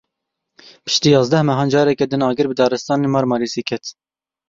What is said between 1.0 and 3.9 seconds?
yazdeh mehan careke din agir bi daristanên Marmarîsê ket.